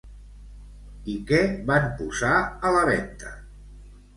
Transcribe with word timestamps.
I 1.13 1.17
què 1.31 1.41
van 1.73 1.85
posar 2.01 2.33
a 2.71 2.73
la 2.79 2.83
venta? 2.91 3.39